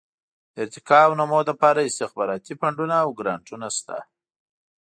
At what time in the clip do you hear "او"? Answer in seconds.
1.07-1.13, 3.03-3.09